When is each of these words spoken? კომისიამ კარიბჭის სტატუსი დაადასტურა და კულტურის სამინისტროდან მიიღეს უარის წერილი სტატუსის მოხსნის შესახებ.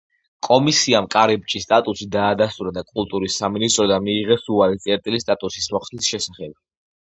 კომისიამ 0.45 1.07
კარიბჭის 1.15 1.67
სტატუსი 1.67 2.07
დაადასტურა 2.15 2.71
და 2.77 2.83
კულტურის 2.95 3.37
სამინისტროდან 3.43 4.07
მიიღეს 4.09 4.49
უარის 4.57 4.83
წერილი 4.89 5.23
სტატუსის 5.27 5.71
მოხსნის 5.77 6.11
შესახებ. 6.15 6.59